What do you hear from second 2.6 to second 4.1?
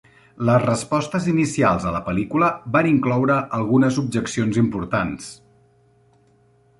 van incloure algunes